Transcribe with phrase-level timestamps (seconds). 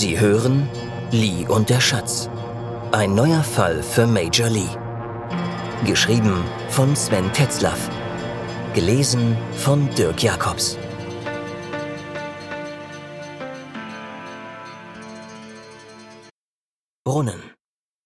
[0.00, 0.70] Sie hören
[1.10, 2.30] Lee und der Schatz.
[2.92, 4.70] Ein neuer Fall für Major Lee.
[5.84, 7.90] Geschrieben von Sven Tetzlaff.
[8.74, 10.78] Gelesen von Dirk Jacobs.
[17.04, 17.42] Brunnen.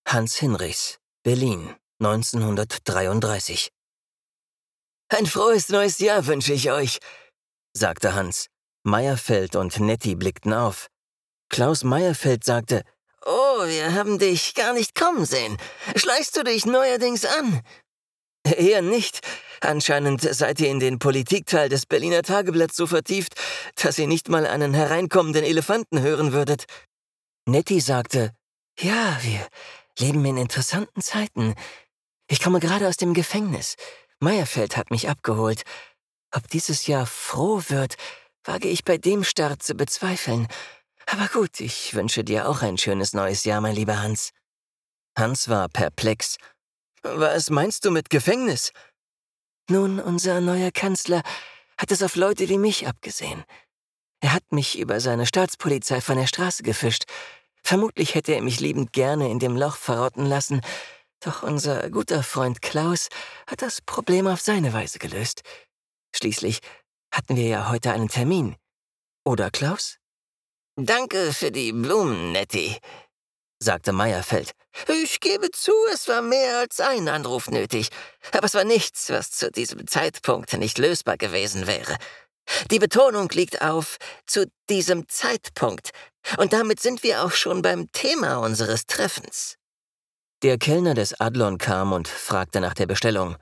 [0.08, 3.68] Hans Hinrichs, Berlin, 1933.
[5.10, 7.00] Ein frohes neues Jahr wünsche ich euch,
[7.76, 8.46] sagte Hans.
[8.82, 10.88] Meyerfeld und Nettie blickten auf.
[11.52, 12.82] Klaus Meyerfeld sagte,
[13.26, 15.58] Oh, wir haben dich gar nicht kommen sehen.
[15.94, 17.60] Schleichst du dich neuerdings an?
[18.44, 19.20] Eher nicht.
[19.60, 23.34] Anscheinend seid ihr in den Politikteil des Berliner Tageblatts so vertieft,
[23.76, 26.64] dass ihr nicht mal einen hereinkommenden Elefanten hören würdet.
[27.46, 28.32] Nettie sagte,
[28.80, 29.46] ja, wir
[29.98, 31.54] leben in interessanten Zeiten.
[32.28, 33.76] Ich komme gerade aus dem Gefängnis.
[34.20, 35.62] Meyerfeld hat mich abgeholt.
[36.34, 37.96] Ob dieses Jahr froh wird,
[38.42, 40.48] wage ich bei dem Start zu bezweifeln.
[41.12, 44.30] Aber gut, ich wünsche dir auch ein schönes neues Jahr, mein lieber Hans.
[45.14, 46.38] Hans war perplex.
[47.02, 48.72] Was meinst du mit Gefängnis?
[49.68, 51.22] Nun, unser neuer Kanzler
[51.76, 53.44] hat es auf Leute wie mich abgesehen.
[54.20, 57.04] Er hat mich über seine Staatspolizei von der Straße gefischt.
[57.62, 60.62] Vermutlich hätte er mich liebend gerne in dem Loch verrotten lassen,
[61.20, 63.10] doch unser guter Freund Klaus
[63.46, 65.42] hat das Problem auf seine Weise gelöst.
[66.16, 66.60] Schließlich
[67.12, 68.56] hatten wir ja heute einen Termin.
[69.26, 69.98] Oder Klaus?
[70.76, 72.78] Danke für die Blumen, Nettie,
[73.58, 74.52] sagte Meyerfeld.
[74.88, 77.90] Ich gebe zu, es war mehr als ein Anruf nötig,
[78.32, 81.98] aber es war nichts, was zu diesem Zeitpunkt nicht lösbar gewesen wäre.
[82.70, 85.90] Die Betonung liegt auf zu diesem Zeitpunkt,
[86.38, 89.58] und damit sind wir auch schon beim Thema unseres Treffens.
[90.42, 93.36] Der Kellner des Adlon kam und fragte nach der Bestellung.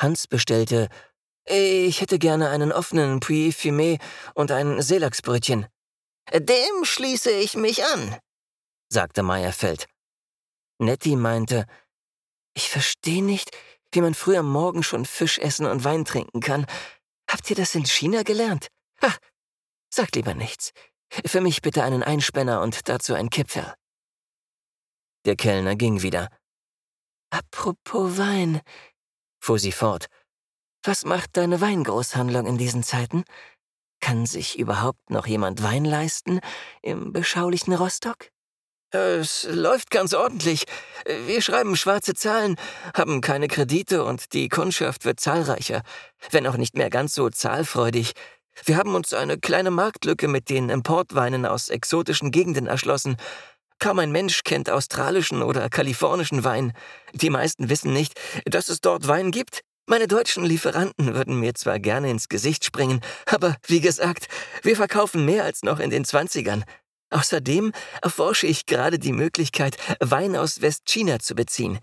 [0.00, 0.88] Hans bestellte
[1.44, 4.00] Ich hätte gerne einen offenen Puy Fumé
[4.32, 5.66] und ein Seelachsbrötchen.
[6.32, 8.18] Dem schließe ich mich an,
[8.88, 9.86] sagte Meyerfeld.
[10.78, 11.66] Nettie meinte,
[12.54, 13.50] ich verstehe nicht,
[13.92, 16.66] wie man früh am Morgen schon Fisch essen und Wein trinken kann.
[17.30, 18.68] Habt ihr das in China gelernt?
[19.02, 19.14] Ha,
[19.92, 20.72] sagt lieber nichts.
[21.26, 23.74] Für mich bitte einen Einspänner und dazu ein Kipferl.
[25.26, 26.28] Der Kellner ging wieder.
[27.30, 28.60] Apropos Wein,
[29.40, 30.06] fuhr sie fort.
[30.82, 33.24] Was macht deine Weingroßhandlung in diesen Zeiten?
[34.04, 36.40] Kann sich überhaupt noch jemand Wein leisten
[36.82, 38.28] im beschaulichen Rostock?
[38.90, 40.66] Es läuft ganz ordentlich.
[41.24, 42.56] Wir schreiben schwarze Zahlen,
[42.94, 45.80] haben keine Kredite und die Kundschaft wird zahlreicher,
[46.30, 48.12] wenn auch nicht mehr ganz so zahlfreudig.
[48.66, 53.16] Wir haben uns eine kleine Marktlücke mit den Importweinen aus exotischen Gegenden erschlossen.
[53.78, 56.74] Kaum ein Mensch kennt australischen oder kalifornischen Wein.
[57.14, 61.78] Die meisten wissen nicht, dass es dort Wein gibt, meine deutschen Lieferanten würden mir zwar
[61.78, 64.28] gerne ins Gesicht springen, aber wie gesagt,
[64.62, 66.64] wir verkaufen mehr als noch in den Zwanzigern.
[67.10, 67.72] Außerdem
[68.02, 71.78] erforsche ich gerade die Möglichkeit, Wein aus Westchina zu beziehen.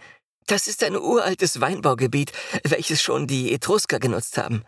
[0.47, 2.31] Das ist ein uraltes Weinbaugebiet,
[2.63, 4.63] welches schon die Etrusker genutzt haben.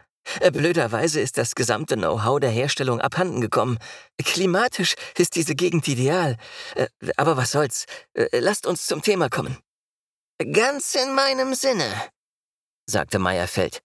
[0.54, 3.78] Blöderweise ist das gesamte Know-how der Herstellung abhanden gekommen.
[4.24, 6.38] Klimatisch ist diese Gegend ideal.
[6.76, 7.86] Äh, aber was soll's.
[8.14, 9.58] Äh, lasst uns zum Thema kommen.
[10.52, 11.92] Ganz in meinem Sinne,
[12.86, 13.82] sagte Meyerfeld.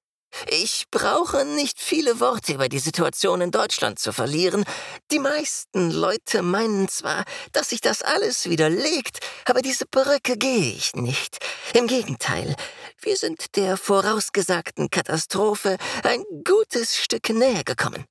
[0.50, 4.64] Ich brauche nicht viele Worte über die Situation in Deutschland zu verlieren.
[5.10, 10.94] Die meisten Leute meinen zwar, dass sich das alles widerlegt, aber diese Brücke gehe ich
[10.94, 11.38] nicht.
[11.74, 12.54] Im Gegenteil,
[13.00, 18.04] wir sind der vorausgesagten Katastrophe ein gutes Stück näher gekommen.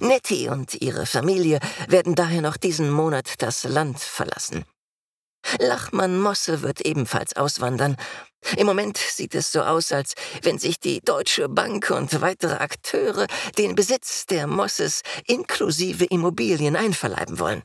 [0.00, 4.64] Nettie und ihre Familie werden daher noch diesen Monat das Land verlassen.
[5.58, 7.96] Lachmann Mosse wird ebenfalls auswandern.
[8.56, 13.26] Im Moment sieht es so aus, als wenn sich die Deutsche Bank und weitere Akteure
[13.58, 17.62] den Besitz der Mosses inklusive Immobilien einverleiben wollen.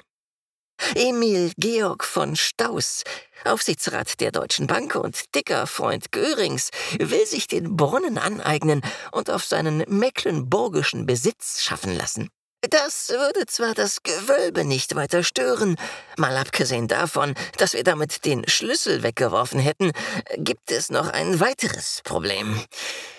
[0.95, 3.03] Emil Georg von Staus,
[3.45, 8.81] Aufsichtsrat der Deutschen Bank und dicker Freund Görings, will sich den Brunnen aneignen
[9.11, 12.29] und auf seinen mecklenburgischen Besitz schaffen lassen.
[12.69, 15.77] Das würde zwar das Gewölbe nicht weiter stören,
[16.17, 19.91] mal abgesehen davon, dass wir damit den Schlüssel weggeworfen hätten,
[20.37, 22.63] gibt es noch ein weiteres Problem.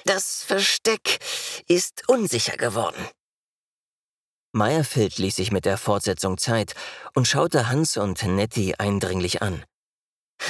[0.04, 1.18] Das Versteck
[1.66, 3.04] ist unsicher geworden.
[4.52, 6.74] Meyerfeld ließ sich mit der Fortsetzung Zeit
[7.14, 9.64] und schaute Hans und Nettie eindringlich an.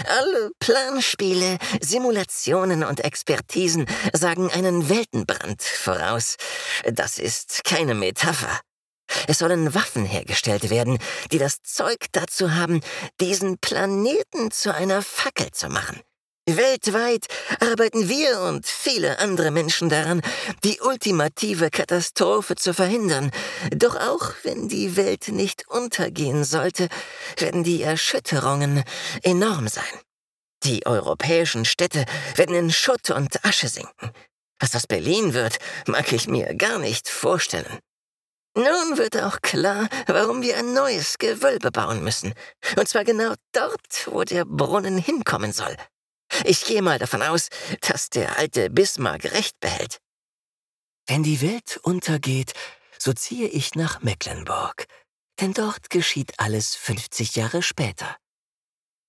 [0.07, 6.37] Alle Planspiele, Simulationen und Expertisen sagen einen Weltenbrand voraus.
[6.85, 8.61] Das ist keine Metapher.
[9.27, 10.99] Es sollen Waffen hergestellt werden,
[11.31, 12.81] die das Zeug dazu haben,
[13.21, 16.01] diesen Planeten zu einer Fackel zu machen.
[16.49, 17.27] Weltweit
[17.61, 20.23] arbeiten wir und viele andere Menschen daran,
[20.65, 23.31] die ultimative Katastrophe zu verhindern.
[23.71, 26.89] Doch auch wenn die Welt nicht untergehen sollte,
[27.37, 28.83] werden die Erschütterungen
[29.23, 29.85] enorm sein.
[30.65, 32.05] Die europäischen Städte
[32.35, 34.11] werden in Schutt und Asche sinken.
[34.59, 37.79] Was aus Berlin wird, mag ich mir gar nicht vorstellen.
[38.55, 42.35] Nun wird auch klar, warum wir ein neues Gewölbe bauen müssen.
[42.77, 45.75] Und zwar genau dort, wo der Brunnen hinkommen soll.
[46.45, 47.49] Ich gehe mal davon aus,
[47.81, 50.01] dass der alte Bismarck recht behält.
[51.07, 52.53] Wenn die Welt untergeht,
[52.99, 54.87] so ziehe ich nach Mecklenburg,
[55.41, 58.17] denn dort geschieht alles 50 Jahre später,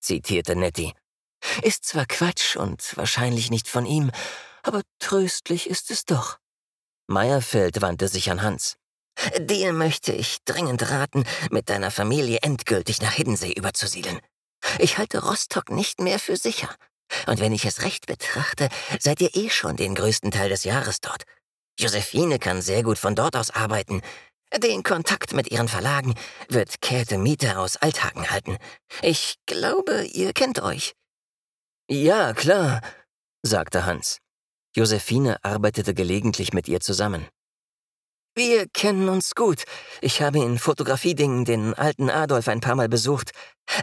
[0.02, 0.94] zitierte Nettie.
[1.62, 4.12] Ist zwar Quatsch und wahrscheinlich nicht von ihm,
[4.64, 6.40] aber tröstlich ist es doch.
[7.08, 8.78] Meyerfeld wandte sich an Hans.
[9.40, 14.20] Dir möchte ich dringend raten, mit deiner Familie endgültig nach Hiddensee überzusiedeln.
[14.80, 16.70] Ich halte Rostock nicht mehr für sicher.
[17.28, 18.70] Und wenn ich es recht betrachte,
[19.00, 21.24] seid ihr eh schon den größten Teil des Jahres dort.
[21.80, 24.02] Josephine kann sehr gut von dort aus arbeiten.
[24.58, 26.14] Den Kontakt mit ihren Verlagen
[26.48, 28.58] wird Käthe Mieter aus Althagen halten.
[29.02, 30.94] Ich glaube, ihr kennt euch.
[31.90, 32.82] Ja, klar,
[33.42, 34.20] sagte Hans.
[34.76, 37.28] Josephine arbeitete gelegentlich mit ihr zusammen.
[38.36, 39.64] Wir kennen uns gut.
[40.02, 43.32] Ich habe in Fotografiedingen den alten Adolf ein paar Mal besucht.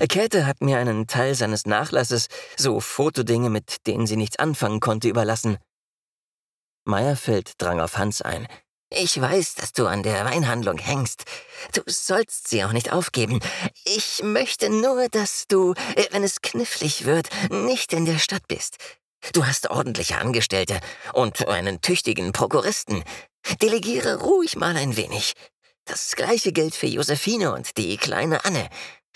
[0.08, 2.26] Käthe hat mir einen Teil seines Nachlasses,
[2.56, 5.58] so Fotodinge, mit denen sie nichts anfangen konnte, überlassen.
[6.84, 8.48] Meyerfeld drang auf Hans ein.
[8.92, 11.22] Ich weiß, dass du an der Weinhandlung hängst.
[11.72, 13.38] Du sollst sie auch nicht aufgeben.
[13.84, 18.78] Ich möchte nur, dass du, äh, wenn es knifflig wird, nicht in der Stadt bist.
[19.32, 20.80] Du hast ordentliche Angestellte
[21.12, 23.04] und einen tüchtigen Prokuristen.
[23.60, 25.34] Delegiere ruhig mal ein wenig.
[25.84, 28.68] Das gleiche gilt für Josephine und die kleine Anne.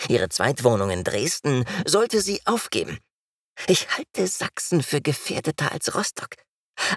[0.09, 2.99] Ihre Zweitwohnung in Dresden sollte sie aufgeben.
[3.69, 6.37] Ich halte Sachsen für gefährdeter als Rostock.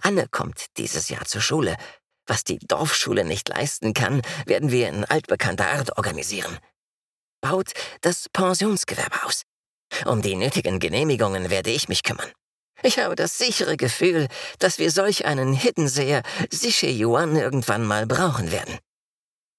[0.02, 1.78] Anne kommt dieses Jahr zur Schule.
[2.26, 6.58] Was die Dorfschule nicht leisten kann, werden wir in altbekannter Art organisieren.
[7.42, 7.72] Baut
[8.02, 9.44] das Pensionsgewerbe aus.
[10.06, 12.32] Um die nötigen Genehmigungen werde ich mich kümmern.
[12.84, 14.28] Ich habe das sichere Gefühl,
[14.60, 16.22] dass wir solch einen Hiddenseher
[16.52, 18.78] Sische Yuan irgendwann mal brauchen werden.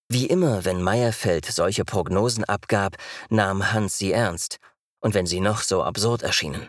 [0.08, 2.96] Wie immer, wenn Meyerfeld solche Prognosen abgab,
[3.28, 4.58] nahm Hans sie ernst,
[5.00, 6.68] und wenn sie noch so absurd erschienen.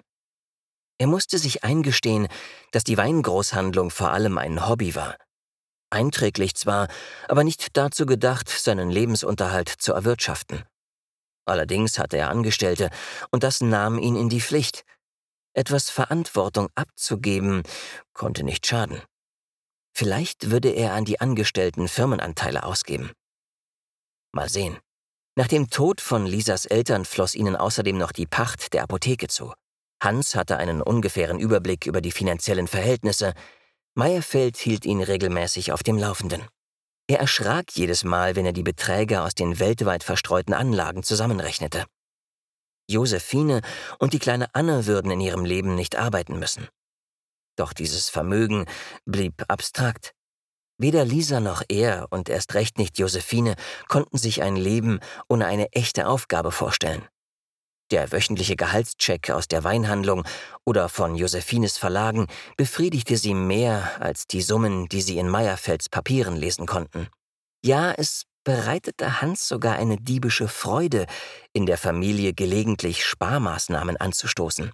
[0.98, 2.28] Er musste sich eingestehen,
[2.72, 5.16] dass die Weingroßhandlung vor allem ein Hobby war.
[5.90, 6.90] Einträglich zwar,
[7.30, 10.63] aber nicht dazu gedacht, seinen Lebensunterhalt zu erwirtschaften.
[11.46, 12.90] Allerdings hatte er Angestellte,
[13.31, 14.84] und das nahm ihn in die Pflicht,
[15.59, 17.63] etwas Verantwortung abzugeben,
[18.13, 19.01] konnte nicht schaden.
[19.94, 23.11] Vielleicht würde er an die Angestellten Firmenanteile ausgeben.
[24.31, 24.77] Mal sehen.
[25.35, 29.53] Nach dem Tod von Lisas Eltern floss ihnen außerdem noch die Pacht der Apotheke zu.
[30.01, 33.33] Hans hatte einen ungefähren Überblick über die finanziellen Verhältnisse.
[33.95, 36.44] Meyerfeld hielt ihn regelmäßig auf dem Laufenden.
[37.07, 41.85] Er erschrak jedes Mal, wenn er die Beträge aus den weltweit verstreuten Anlagen zusammenrechnete.
[42.89, 43.62] Josephine
[44.00, 46.68] und die kleine Anne würden in ihrem Leben nicht arbeiten müssen.
[47.56, 48.65] Doch dieses Vermögen
[49.06, 50.13] blieb abstrakt.
[50.77, 53.56] Weder Lisa noch er und erst recht nicht Josephine
[53.89, 57.06] konnten sich ein Leben ohne eine echte Aufgabe vorstellen.
[57.91, 60.24] Der wöchentliche Gehaltscheck aus der Weinhandlung
[60.63, 66.36] oder von Josephines Verlagen befriedigte sie mehr als die Summen, die sie in Meyerfelds Papieren
[66.38, 67.09] lesen konnten.
[67.63, 71.06] Ja, es bereitete Hans sogar eine diebische Freude,
[71.53, 74.72] in der Familie gelegentlich Sparmaßnahmen anzustoßen,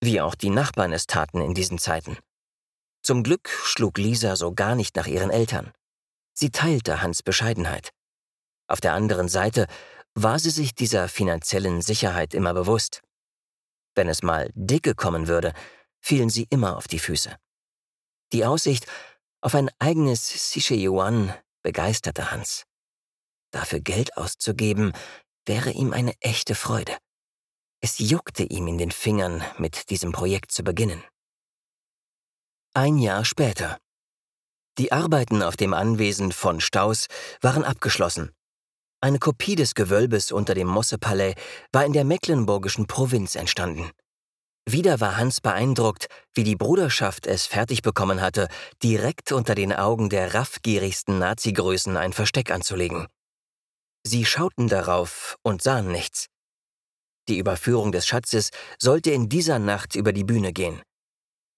[0.00, 2.18] wie auch die Nachbarn es taten in diesen Zeiten.
[3.00, 5.70] Zum Glück schlug Lisa so gar nicht nach ihren Eltern.
[6.34, 7.90] Sie teilte Hans Bescheidenheit.
[8.66, 9.68] Auf der anderen Seite
[10.14, 13.02] war sie sich dieser finanziellen Sicherheit immer bewusst.
[13.94, 15.52] Wenn es mal dicke kommen würde,
[16.00, 17.36] fielen sie immer auf die Füße.
[18.32, 18.86] Die Aussicht
[19.40, 22.66] auf ein eigenes Sicheyuan begeisterte Hans.
[23.52, 24.92] Dafür Geld auszugeben,
[25.46, 26.96] wäre ihm eine echte Freude.
[27.80, 31.02] Es juckte ihm in den Fingern, mit diesem Projekt zu beginnen.
[32.74, 33.78] Ein Jahr später.
[34.78, 37.06] Die Arbeiten auf dem Anwesen von Staus
[37.42, 38.32] waren abgeschlossen.
[39.02, 41.34] Eine Kopie des Gewölbes unter dem Mossepalais
[41.72, 43.90] war in der mecklenburgischen Provinz entstanden.
[44.64, 48.46] Wieder war Hans beeindruckt, wie die Bruderschaft es fertig bekommen hatte,
[48.82, 53.08] direkt unter den Augen der raffgierigsten Nazi-Größen ein Versteck anzulegen.
[54.04, 56.26] Sie schauten darauf und sahen nichts.
[57.28, 60.82] Die Überführung des Schatzes sollte in dieser Nacht über die Bühne gehen.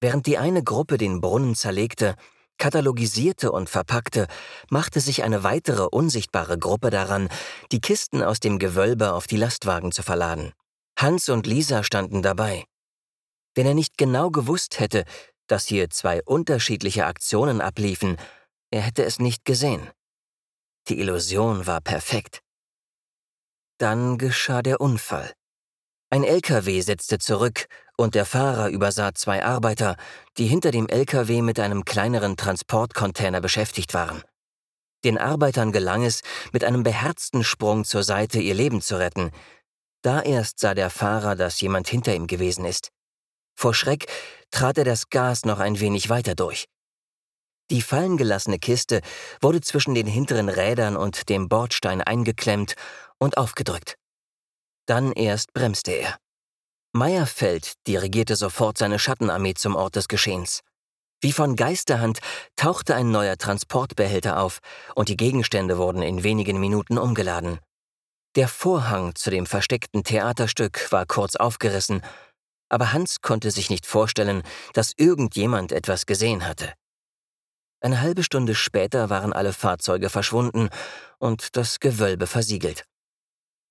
[0.00, 2.16] Während die eine Gruppe den Brunnen zerlegte,
[2.58, 4.26] katalogisierte und verpackte,
[4.68, 7.28] machte sich eine weitere unsichtbare Gruppe daran,
[7.72, 10.52] die Kisten aus dem Gewölbe auf die Lastwagen zu verladen.
[10.98, 12.64] Hans und Lisa standen dabei.
[13.54, 15.04] Wenn er nicht genau gewusst hätte,
[15.46, 18.16] dass hier zwei unterschiedliche Aktionen abliefen,
[18.70, 19.88] er hätte es nicht gesehen.
[20.88, 22.42] Die Illusion war perfekt.
[23.78, 25.32] Dann geschah der Unfall.
[26.10, 29.96] Ein LKW setzte zurück und der Fahrer übersah zwei Arbeiter,
[30.36, 34.22] die hinter dem LKW mit einem kleineren Transportcontainer beschäftigt waren.
[35.04, 36.20] Den Arbeitern gelang es,
[36.52, 39.30] mit einem beherzten Sprung zur Seite ihr Leben zu retten.
[40.02, 42.90] Da erst sah der Fahrer, dass jemand hinter ihm gewesen ist.
[43.56, 44.06] Vor Schreck
[44.50, 46.66] trat er das Gas noch ein wenig weiter durch.
[47.71, 49.00] Die fallengelassene Kiste
[49.40, 52.75] wurde zwischen den hinteren Rädern und dem Bordstein eingeklemmt
[53.18, 53.97] und aufgedrückt.
[54.87, 56.18] Dann erst bremste er.
[56.92, 60.61] Meyerfeld dirigierte sofort seine Schattenarmee zum Ort des Geschehens.
[61.21, 62.18] Wie von Geisterhand
[62.54, 64.59] tauchte ein neuer Transportbehälter auf
[64.94, 67.59] und die Gegenstände wurden in wenigen Minuten umgeladen.
[68.37, 72.02] Der Vorhang zu dem versteckten Theaterstück war kurz aufgerissen,
[72.68, 74.42] aber Hans konnte sich nicht vorstellen,
[74.75, 76.75] dass irgendjemand etwas gesehen hatte.
[77.84, 80.70] Eine halbe Stunde später waren alle Fahrzeuge verschwunden
[81.18, 82.86] und das Gewölbe versiegelt.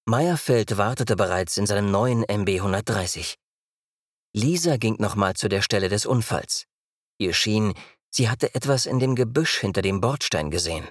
[0.05, 3.39] Meyerfeld wartete bereits in seinem neuen MB 130.
[4.35, 6.65] Lisa ging nochmal zu der Stelle des Unfalls.
[7.17, 7.73] Ihr schien,
[8.11, 10.87] sie hatte etwas in dem Gebüsch hinter dem Bordstein gesehen.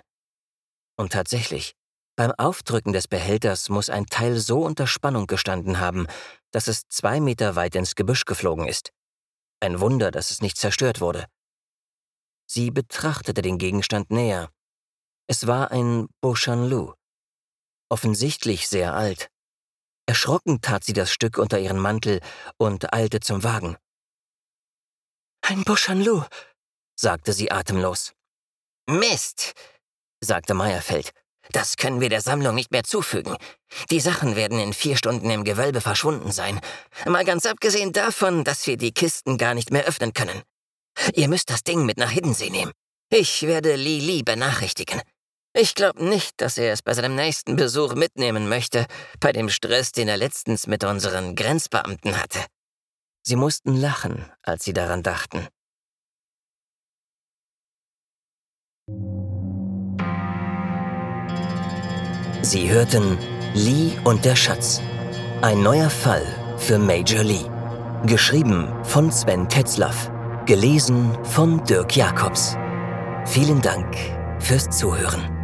[0.97, 1.77] Und tatsächlich,
[2.17, 6.09] beim Aufdrücken des Behälters muss ein Teil so unter Spannung gestanden haben,
[6.51, 8.91] dass es zwei Meter weit ins Gebüsch geflogen ist.
[9.61, 11.29] Ein Wunder, dass es nicht zerstört wurde.
[12.55, 14.51] Sie betrachtete den Gegenstand näher.
[15.27, 16.93] Es war ein Beauchanlou.
[17.89, 19.31] Offensichtlich sehr alt.
[20.05, 22.21] Erschrocken tat sie das Stück unter ihren Mantel
[22.59, 23.79] und eilte zum Wagen.
[25.41, 26.25] Ein Beauchanlou,
[26.95, 28.13] sagte sie atemlos.
[28.87, 29.55] Mist,
[30.21, 31.13] sagte Meyerfeld.
[31.53, 33.35] Das können wir der Sammlung nicht mehr zufügen.
[33.91, 36.61] Die Sachen werden in vier Stunden im Gewölbe verschwunden sein.
[37.07, 40.43] Mal ganz abgesehen davon, dass wir die Kisten gar nicht mehr öffnen können.
[41.15, 42.73] Ihr müsst das Ding mit nach Hiddensee nehmen.
[43.11, 45.01] Ich werde Li Li benachrichtigen.
[45.55, 48.87] Ich glaube nicht, dass er es bei seinem nächsten Besuch mitnehmen möchte,
[49.21, 52.41] bei dem Stress, den er letztens mit unseren Grenzbeamten hatte.
[53.23, 55.47] Sie mussten lachen, als sie daran dachten.
[62.45, 63.19] Sie hörten
[63.55, 64.81] Lee und der Schatz.
[65.43, 66.25] Ein neuer Fall
[66.59, 67.45] für Major Lee.
[68.07, 70.12] Geschrieben von Sven Tetzlaff.
[70.47, 72.57] Gelesen von Dirk Jacobs.
[73.27, 73.97] Vielen Dank
[74.41, 75.42] fürs Zuhören.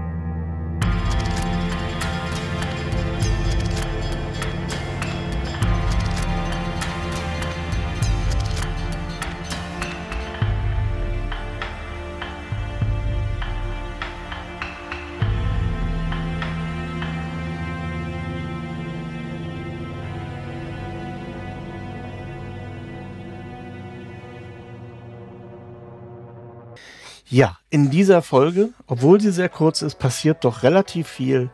[27.71, 31.51] In dieser Folge, obwohl sie sehr kurz ist, passiert doch relativ viel.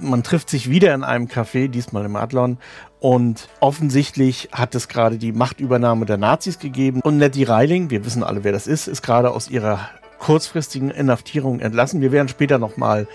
[0.00, 2.58] Man trifft sich wieder in einem Café, diesmal im Adlon,
[3.00, 7.00] und offensichtlich hat es gerade die Machtübernahme der Nazis gegeben.
[7.02, 9.88] Und Nettie Reiling, wir wissen alle, wer das ist, ist gerade aus ihrer
[10.18, 12.00] kurzfristigen Inhaftierung entlassen.
[12.00, 13.08] Wir werden später nochmal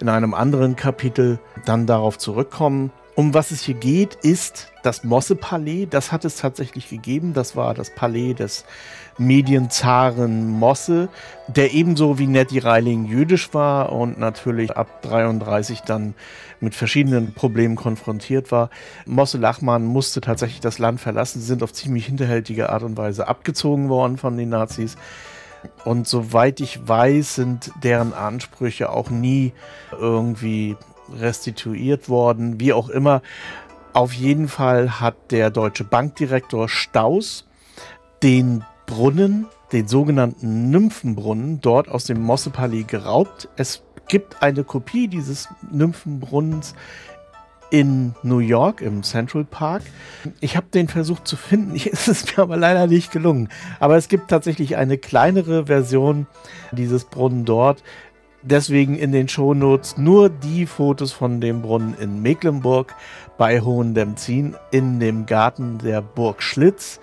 [0.00, 2.92] in einem anderen Kapitel dann darauf zurückkommen.
[3.16, 5.86] Um was es hier geht, ist das Mosse-Palais.
[5.88, 7.32] Das hat es tatsächlich gegeben.
[7.32, 8.66] Das war das Palais des
[9.16, 11.08] Medienzaren Mosse,
[11.48, 16.14] der ebenso wie Nettie Reiling jüdisch war und natürlich ab 33 dann
[16.60, 18.68] mit verschiedenen Problemen konfrontiert war.
[19.06, 23.28] Mosse Lachmann musste tatsächlich das Land verlassen, sie sind auf ziemlich hinterhältige Art und Weise
[23.28, 24.96] abgezogen worden von den Nazis.
[25.86, 29.54] Und soweit ich weiß, sind deren Ansprüche auch nie
[29.98, 30.76] irgendwie
[31.12, 33.22] restituiert worden, wie auch immer.
[33.92, 37.46] Auf jeden Fall hat der deutsche Bankdirektor Staus
[38.22, 43.48] den Brunnen, den sogenannten Nymphenbrunnen, dort aus dem Mossepalais geraubt.
[43.56, 46.74] Es gibt eine Kopie dieses Nymphenbrunnens
[47.70, 49.82] in New York im Central Park.
[50.40, 53.48] Ich habe den versucht zu finden, es ist mir aber leider nicht gelungen.
[53.80, 56.26] Aber es gibt tatsächlich eine kleinere Version
[56.72, 57.82] dieses Brunnen dort.
[58.42, 62.94] Deswegen in den Shownotes nur die Fotos von dem Brunnen in Mecklenburg
[63.38, 67.00] bei Hohendemzin in dem Garten der Burg Schlitz.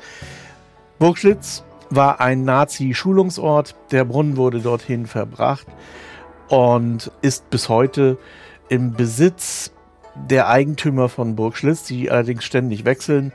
[1.00, 3.76] Burg Schlitz war ein Nazi-Schulungsort.
[3.92, 5.68] Der Brunnen wurde dorthin verbracht
[6.48, 8.18] und ist bis heute
[8.70, 9.72] im Besitz
[10.16, 13.34] der Eigentümer von Burg Schlitz, die allerdings ständig wechseln.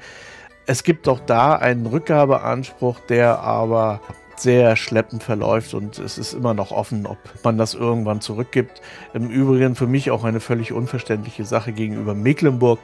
[0.66, 4.00] Es gibt auch da einen Rückgabeanspruch, der aber
[4.40, 8.80] sehr schleppend verläuft und es ist immer noch offen, ob man das irgendwann zurückgibt.
[9.14, 12.78] Im Übrigen für mich auch eine völlig unverständliche Sache gegenüber Mecklenburg,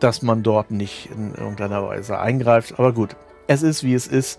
[0.00, 2.74] dass man dort nicht in irgendeiner Weise eingreift.
[2.78, 3.16] Aber gut,
[3.50, 4.38] Es ist, wie es ist.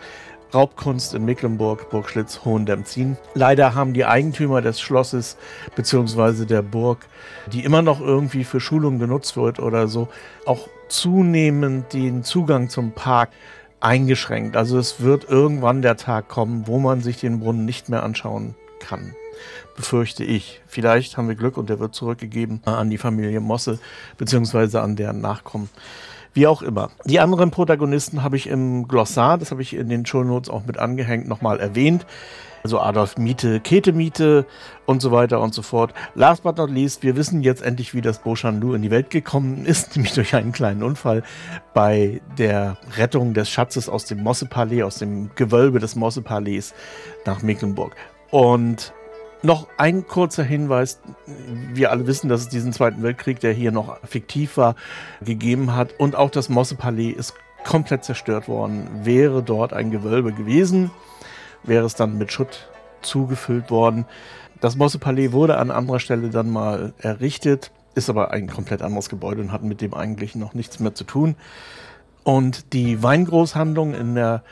[0.54, 3.18] Raubkunst in Mecklenburg, Burgschlitz, Hohendemzin.
[3.36, 5.38] Leider haben die Eigentümer des Schlosses
[5.76, 6.46] bzw.
[6.46, 7.08] der Burg,
[7.52, 10.08] die immer noch irgendwie für Schulungen genutzt wird oder so,
[10.46, 13.30] auch zunehmend den Zugang zum Park
[13.82, 14.56] eingeschränkt.
[14.56, 18.56] Also es wird irgendwann der Tag kommen, wo man sich den Brunnen nicht mehr anschauen
[18.80, 19.16] kann.
[19.76, 20.62] Befürchte ich.
[20.68, 23.80] Vielleicht haben wir Glück und der wird zurückgegeben an die Familie Mosse
[24.18, 24.80] bzw.
[24.80, 25.70] an deren Nachkommen.
[26.34, 26.92] Wie auch immer.
[27.06, 30.78] Die anderen Protagonisten habe ich im Glossar, das habe ich in den Shownotes auch mit
[30.78, 32.06] angehängt, nochmal erwähnt.
[32.64, 34.46] Also Adolf Miete, Käthe Miete
[34.86, 35.94] und so weiter und so fort.
[36.16, 39.66] Last but not least, wir wissen jetzt endlich, wie das Beauchamp in die Welt gekommen
[39.66, 41.24] ist, nämlich durch einen kleinen Unfall
[41.74, 46.74] bei der Rettung des Schatzes aus dem Mosse-Palais, aus dem Gewölbe des Mosse-Palais
[47.26, 47.96] nach Mecklenburg.
[48.32, 48.94] Und
[49.42, 51.00] noch ein kurzer Hinweis.
[51.74, 54.76] Wir alle wissen, dass es diesen Zweiten Weltkrieg, der hier noch fiktiv war,
[55.22, 55.94] gegeben hat.
[55.98, 58.88] Und auch das Mosse-Palais ist komplett zerstört worden.
[59.04, 60.92] Wäre dort ein Gewölbe gewesen,
[61.64, 62.70] wäre es dann mit Schutt
[63.02, 64.06] zugefüllt worden.
[64.62, 69.42] Das Mosse-Palais wurde an anderer Stelle dann mal errichtet, ist aber ein komplett anderes Gebäude
[69.42, 71.36] und hat mit dem eigentlich noch nichts mehr zu tun.
[72.24, 74.44] Und die Weingroßhandlung in der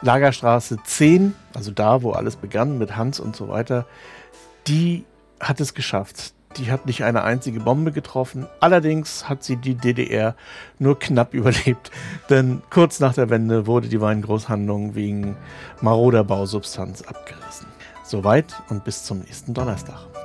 [0.00, 3.86] Lagerstraße 10, also da, wo alles begann mit Hans und so weiter,
[4.66, 5.04] die
[5.38, 6.34] hat es geschafft.
[6.58, 8.46] Die hat nicht eine einzige Bombe getroffen.
[8.60, 10.34] Allerdings hat sie die DDR
[10.78, 11.90] nur knapp überlebt.
[12.30, 15.36] Denn kurz nach der Wende wurde die Weingroßhandlung wegen
[15.80, 17.66] maroder Bausubstanz abgerissen.
[18.04, 20.21] Soweit und bis zum nächsten Donnerstag.